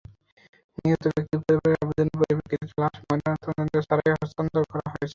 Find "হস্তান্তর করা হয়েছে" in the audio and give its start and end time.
4.15-5.09